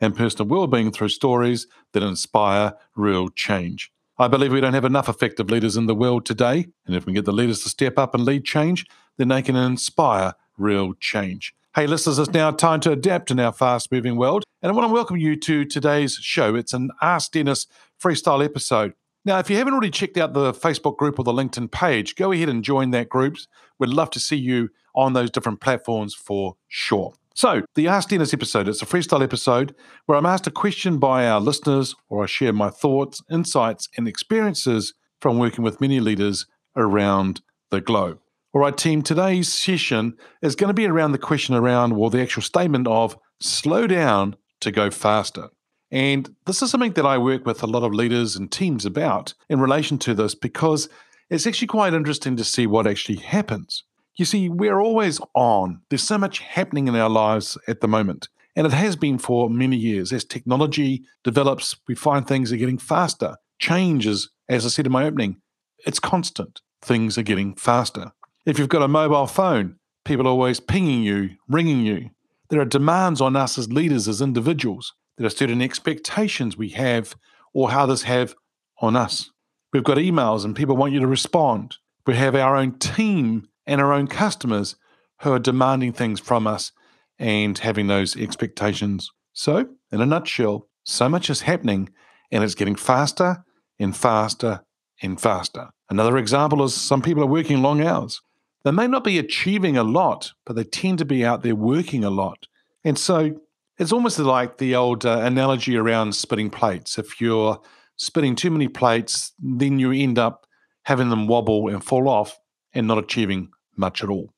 [0.00, 3.92] and personal well-being through stories that inspire real change.
[4.18, 7.12] I believe we don't have enough effective leaders in the world today, and if we
[7.12, 11.54] get the leaders to step up and lead change, then they can inspire real change.
[11.74, 14.88] Hey, listeners, it's now time to adapt in our fast moving world, and I want
[14.88, 16.54] to welcome you to today's show.
[16.54, 17.66] It's an Ask Dennis
[18.02, 18.92] freestyle episode.
[19.24, 22.32] Now, if you haven't already checked out the Facebook group or the LinkedIn page, go
[22.32, 23.36] ahead and join that group.
[23.78, 27.14] We'd love to see you on those different platforms for sure.
[27.40, 29.74] So, the Ask Dennis episode, it's a freestyle episode
[30.04, 34.06] where I'm asked a question by our listeners or I share my thoughts, insights, and
[34.06, 36.44] experiences from working with many leaders
[36.76, 38.18] around the globe.
[38.52, 42.20] All right, team, today's session is going to be around the question around, well, the
[42.20, 45.48] actual statement of slow down to go faster.
[45.90, 49.32] And this is something that I work with a lot of leaders and teams about
[49.48, 50.90] in relation to this because
[51.30, 53.84] it's actually quite interesting to see what actually happens.
[54.16, 55.80] You see, we're always on.
[55.88, 58.28] There's so much happening in our lives at the moment.
[58.56, 60.12] And it has been for many years.
[60.12, 63.36] As technology develops, we find things are getting faster.
[63.58, 65.40] Change is, as I said in my opening,
[65.86, 66.60] it's constant.
[66.82, 68.12] Things are getting faster.
[68.44, 72.10] If you've got a mobile phone, people are always pinging you, ringing you.
[72.48, 74.94] There are demands on us as leaders, as individuals.
[75.16, 77.14] There are certain expectations we have
[77.52, 78.34] or how others have
[78.80, 79.30] on us.
[79.72, 81.76] We've got emails and people want you to respond.
[82.06, 84.76] We have our own team and our own customers
[85.20, 86.72] who are demanding things from us
[87.18, 89.10] and having those expectations.
[89.32, 91.90] So, in a nutshell, so much is happening
[92.30, 93.44] and it's getting faster
[93.78, 94.62] and faster
[95.02, 95.68] and faster.
[95.88, 98.20] Another example is some people are working long hours.
[98.64, 102.04] They may not be achieving a lot, but they tend to be out there working
[102.04, 102.46] a lot.
[102.84, 103.40] And so
[103.78, 106.98] it's almost like the old uh, analogy around spinning plates.
[106.98, 107.60] If you're
[107.96, 110.46] spinning too many plates, then you end up
[110.84, 112.38] having them wobble and fall off
[112.74, 114.32] and not achieving much at all.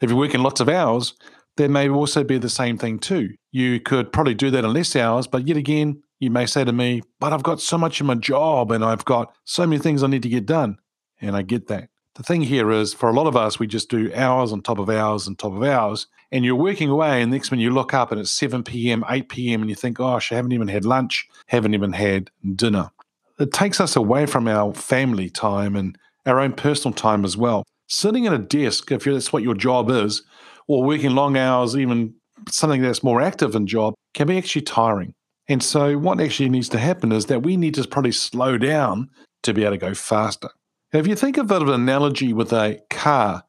[0.00, 1.14] If you're working lots of hours,
[1.56, 3.34] there may also be the same thing too.
[3.50, 6.72] You could probably do that in less hours, but yet again, you may say to
[6.72, 10.02] me, But I've got so much in my job and I've got so many things
[10.02, 10.78] I need to get done.
[11.20, 11.88] And I get that.
[12.14, 14.78] The thing here is, for a lot of us, we just do hours on top
[14.78, 17.22] of hours on top of hours, and you're working away.
[17.22, 19.98] And next when you look up and it's 7 p.m., 8 p.m., and you think,
[20.00, 22.90] oh, Gosh, I haven't even had lunch, haven't even had dinner.
[23.38, 25.96] It takes us away from our family time and
[26.26, 29.90] our own personal time as well sitting at a desk, if that's what your job
[29.90, 30.22] is,
[30.68, 32.14] or working long hours, even
[32.48, 35.14] something that's more active in job, can be actually tiring.
[35.48, 39.08] And so, what actually needs to happen is that we need to probably slow down
[39.42, 40.50] to be able to go faster.
[40.92, 43.42] If you think of it of an analogy with a car,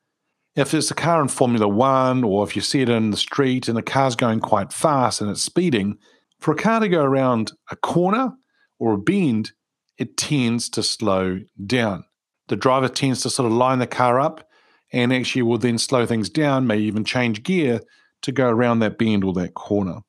[0.56, 3.68] if there's a car in Formula One, or if you see it in the street
[3.68, 5.98] and the car's going quite fast and it's speeding,
[6.40, 8.34] for a car to go around a corner
[8.78, 9.52] or a bend,
[9.98, 12.06] it tends to slow down
[12.50, 14.48] the driver tends to sort of line the car up
[14.92, 17.82] and actually will then slow things down, may even change gear
[18.24, 20.00] to go around that bend or that corner.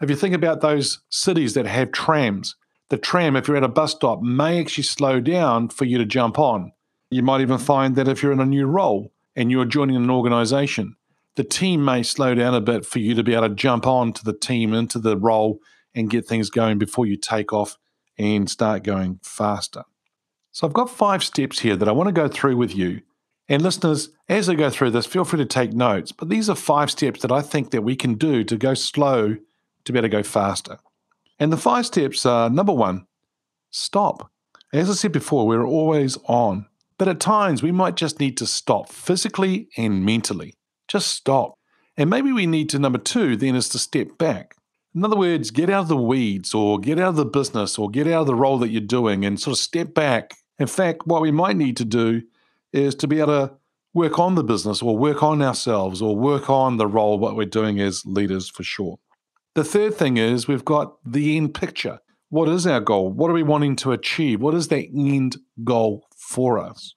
[0.00, 2.56] If you think about those cities that have trams,
[2.88, 6.04] the tram, if you're at a bus stop, may actually slow down for you to
[6.04, 6.72] jump on.
[7.10, 10.10] You might even find that if you're in a new role and you're joining an
[10.10, 10.96] organization,
[11.36, 14.12] the team may slow down a bit for you to be able to jump on
[14.14, 15.58] to the team, into the role,
[15.94, 17.76] and get things going before you take off
[18.18, 19.84] and start going faster.
[20.52, 23.02] So I've got five steps here that I want to go through with you.
[23.48, 26.12] And listeners, as I go through this, feel free to take notes.
[26.12, 29.36] But these are five steps that I think that we can do to go slow
[29.84, 30.78] to be able to go faster.
[31.38, 33.06] And the five steps are number one,
[33.70, 34.30] stop.
[34.72, 36.66] As I said before, we're always on,
[36.96, 40.54] but at times we might just need to stop physically and mentally.
[40.86, 41.54] Just stop.
[41.96, 44.54] And maybe we need to, number two, then is to step back.
[44.94, 47.90] In other words, get out of the weeds or get out of the business or
[47.90, 50.34] get out of the role that you're doing and sort of step back.
[50.60, 52.22] In fact, what we might need to do
[52.72, 53.54] is to be able to
[53.94, 57.46] work on the business or work on ourselves or work on the role, what we're
[57.46, 58.98] doing as leaders for sure.
[59.54, 61.98] The third thing is we've got the end picture.
[62.28, 63.10] What is our goal?
[63.10, 64.40] What are we wanting to achieve?
[64.40, 66.94] What is that end goal for us?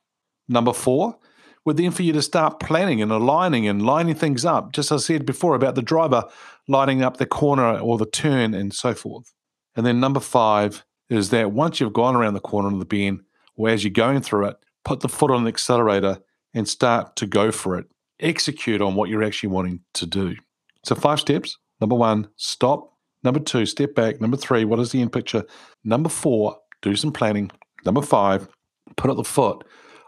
[0.47, 1.17] Number four
[1.65, 5.05] would then for you to start planning and aligning and lining things up, just as
[5.05, 6.25] I said before about the driver
[6.67, 9.33] lining up the corner or the turn and so forth.
[9.75, 13.21] And then number five is that once you've gone around the corner of the bend,
[13.55, 16.19] or as you're going through it, put the foot on the accelerator
[16.53, 17.85] and start to go for it.
[18.19, 20.35] Execute on what you're actually wanting to do.
[20.83, 21.57] So, five steps.
[21.81, 22.93] Number one, stop.
[23.23, 24.21] Number two, step back.
[24.21, 25.43] Number three, what is the end picture?
[25.83, 27.51] Number four, do some planning.
[27.85, 28.47] Number five,
[28.95, 29.63] put up the foot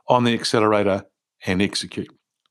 [0.08, 1.06] on the accelerator
[1.46, 2.08] and execute.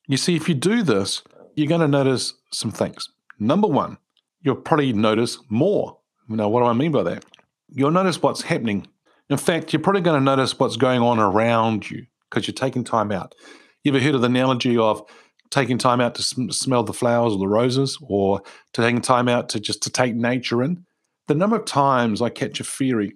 [0.06, 1.22] You see, if you do this,
[1.54, 3.08] you're going to notice some things.
[3.38, 3.98] Number one,
[4.42, 5.98] you'll probably notice more.
[6.28, 7.24] Now, what do I mean by that?
[7.68, 8.86] You'll notice what's happening.
[9.34, 12.84] In fact, you're probably going to notice what's going on around you because you're taking
[12.84, 13.34] time out.
[13.82, 15.02] You ever heard of the analogy of
[15.50, 18.42] taking time out to sm- smell the flowers or the roses, or
[18.72, 20.84] taking time out to just to take nature in?
[21.26, 23.14] The number of times I catch a ferry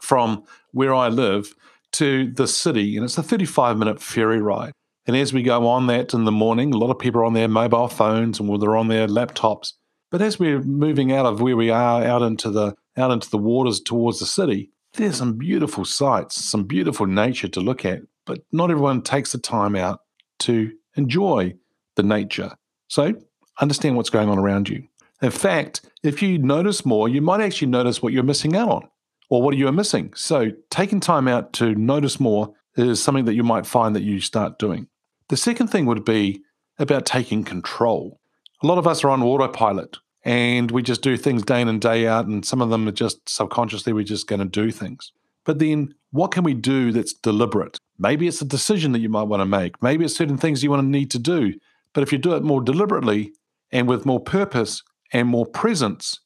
[0.00, 1.54] from where I live
[1.92, 4.72] to the city, and it's a 35 minute ferry ride.
[5.06, 7.34] And as we go on that in the morning, a lot of people are on
[7.34, 9.74] their mobile phones and they're on their laptops.
[10.10, 13.36] But as we're moving out of where we are out into the out into the
[13.36, 18.02] waters towards the city, there's some beautiful sights, some beautiful nature to look at.
[18.26, 20.00] But not everyone takes the time out
[20.40, 21.54] to enjoy
[21.96, 22.52] the nature.
[22.88, 23.14] So
[23.60, 24.86] understand what's going on around you.
[25.22, 28.88] In fact, if you notice more, you might actually notice what you're missing out on
[29.30, 30.12] or what you are missing.
[30.14, 34.20] So taking time out to notice more is something that you might find that you
[34.20, 34.88] start doing.
[35.28, 36.42] The second thing would be
[36.78, 38.20] about taking control.
[38.62, 39.96] A lot of us are on autopilot
[40.28, 42.92] and we just do things day in and day out, and some of them are
[42.92, 45.10] just subconsciously, we're just going to do things.
[45.46, 47.78] But then, what can we do that's deliberate?
[47.98, 49.82] Maybe it's a decision that you might want to make.
[49.82, 51.54] Maybe it's certain things you want to need to do.
[51.94, 53.32] But if you do it more deliberately
[53.72, 54.82] and with more purpose
[55.14, 56.20] and more presence,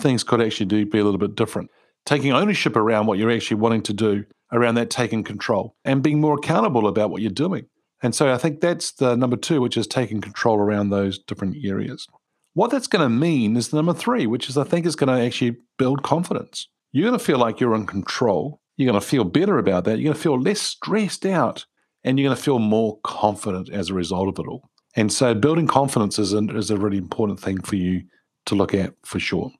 [0.00, 1.70] things could actually do, be a little bit different.
[2.04, 6.20] Taking ownership around what you're actually wanting to do, around that taking control, and being
[6.20, 7.66] more accountable about what you're doing.
[8.02, 11.64] And so I think that's the number two, which is taking control around those different
[11.64, 12.08] areas.
[12.56, 15.22] What that's going to mean is number three, which is I think is going to
[15.22, 16.68] actually build confidence.
[16.90, 18.62] You're going to feel like you're in control.
[18.78, 19.98] You're going to feel better about that.
[19.98, 21.66] You're going to feel less stressed out
[22.02, 24.70] and you're going to feel more confident as a result of it all.
[24.94, 28.04] And so building confidence is a, is a really important thing for you
[28.46, 29.52] to look at for sure.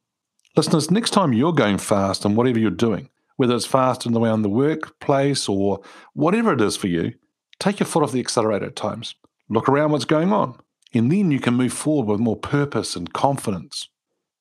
[0.57, 4.21] Listeners, next time you're going fast and whatever you're doing, whether it's fast in the
[4.21, 5.83] way on the workplace or
[6.15, 7.13] whatever it is for you,
[7.59, 9.15] Take your foot off the accelerator at times.
[9.49, 10.59] Look around what's going on.
[10.97, 13.89] And then you can move forward with more purpose and confidence.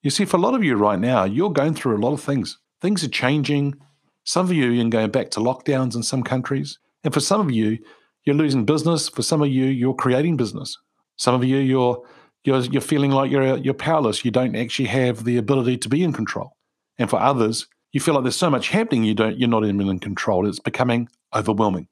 [0.02, 2.22] You see, for a lot of you right now, you're going through a lot of
[2.22, 2.60] things.
[2.82, 3.76] Things are changing.
[4.24, 6.80] Some of you are going back to lockdowns in some countries.
[7.04, 7.80] And for some of you,
[8.24, 9.10] you're losing business.
[9.10, 10.78] For some of you, you're creating business.
[11.18, 12.04] Some of you, you're
[12.44, 14.24] you're, you're feeling like you're you're powerless.
[14.24, 16.56] You don't actually have the ability to be in control.
[16.98, 19.82] And for others, you feel like there's so much happening you don't you're not even
[19.88, 20.48] in control.
[20.48, 21.88] It's becoming overwhelming.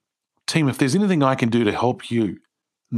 [0.46, 2.38] Team, if there's anything I can do to help you,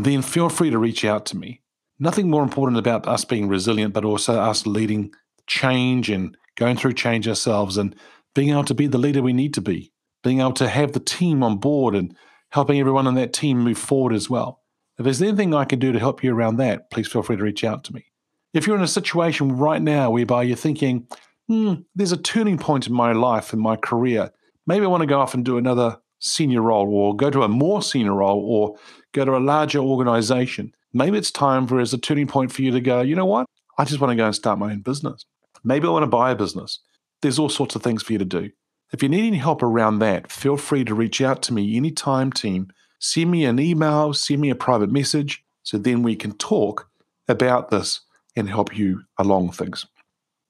[0.04, 1.62] then feel free to reach out to me.
[2.00, 5.14] Nothing more important about us being resilient, but also us leading
[5.48, 7.96] change and going through change ourselves and
[8.34, 11.00] being able to be the leader we need to be, being able to have the
[11.00, 12.14] team on board and
[12.50, 14.62] helping everyone on that team move forward as well.
[14.98, 17.44] If there's anything I can do to help you around that, please feel free to
[17.44, 18.06] reach out to me.
[18.54, 21.08] If you're in a situation right now whereby you're thinking,
[21.48, 24.32] hmm, there's a turning point in my life, in my career,
[24.68, 27.48] maybe I want to go off and do another senior role or go to a
[27.48, 28.78] more senior role or
[29.16, 30.74] go to a larger organization.
[30.94, 33.48] Maybe it's time for as a turning point for you to go, you know what?
[33.78, 35.26] I just want to go and start my own business.
[35.64, 36.80] Maybe I want to buy a business.
[37.22, 38.52] There's all sorts of things for you to do.
[38.94, 42.32] If you need any help around that, feel free to reach out to me anytime,
[42.32, 42.70] team.
[43.00, 46.90] Send me an email, send me a private message, so then we can talk
[47.28, 48.02] about this
[48.36, 49.86] and help you along things.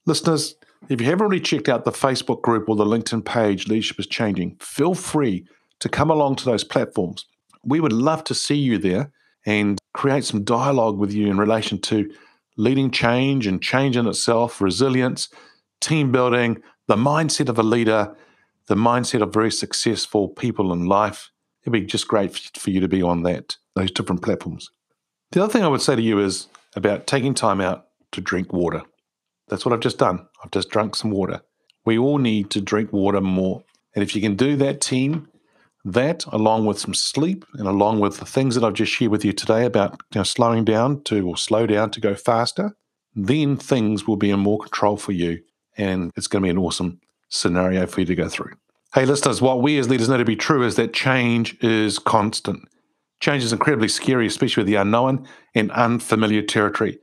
[0.06, 0.56] Listeners,
[0.90, 4.08] if you haven't already checked out the Facebook group or the LinkedIn page, Leadership is
[4.08, 5.46] Changing, feel free
[5.80, 7.26] to come along to those platforms.
[7.66, 9.12] We would love to see you there
[9.46, 12.12] and create some dialogue with you in relation to
[12.58, 15.30] leading change and change in itself, resilience,
[15.82, 18.16] team building, the mindset of a leader,
[18.68, 21.32] the mindset of very successful people in life.
[21.64, 24.70] It'd be just great for you to be on that, those different platforms.
[25.32, 28.54] The other thing I would say to you is about taking time out to drink
[28.54, 28.84] water.
[29.48, 30.28] That's what I've just done.
[30.44, 31.42] I've just drunk some water.
[31.86, 33.64] We all need to drink water more
[33.96, 35.28] And if you can do that, team,
[35.86, 39.24] that along with some sleep and along with the things that I've just shared with
[39.24, 42.76] you today about you know, slowing down to or slow down to go faster,
[43.14, 45.42] then things will be in more control for you.
[45.78, 47.00] And it's going to be an awesome
[47.30, 48.54] scenario for you to go through.
[48.96, 52.68] Hey, listeners, what we as leaders know to be true is that change is constant.
[53.20, 56.98] Change is incredibly scary, especially with the unknown and unfamiliar territory.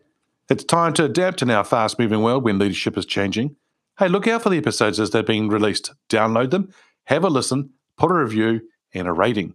[0.51, 3.57] It's time to adapt in our fast moving world when leadership is changing.
[3.99, 5.93] Hey, look out for the episodes as they're being released.
[6.09, 6.73] Download them,
[7.05, 8.63] have a listen, put a review,
[8.95, 9.55] and a rating.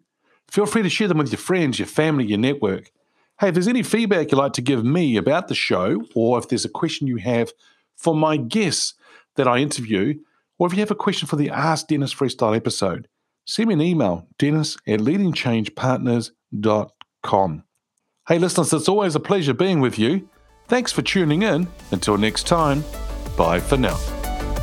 [0.50, 2.92] Feel free to share them with your friends, your family, your network.
[3.40, 6.50] Hey, if there's any feedback you'd like to give me about the show, or if
[6.50, 7.52] there's a question you have
[7.96, 8.96] for my guests
[9.36, 10.16] that I interview,
[10.58, 13.08] or if you have a question for the Ask Dennis Freestyle episode,
[13.46, 17.64] send me an email, dennis at leadingchangepartners.com.
[18.28, 20.28] Hey, listeners, it's always a pleasure being with you.
[20.68, 21.68] Thanks for tuning in.
[21.92, 22.84] Until next time,
[23.38, 24.17] bye for now.